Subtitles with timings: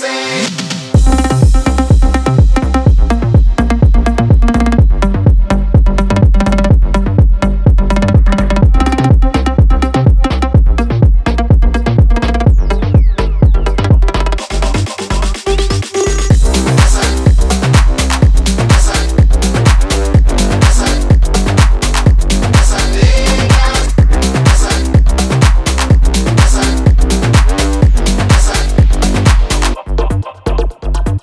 [0.00, 0.23] say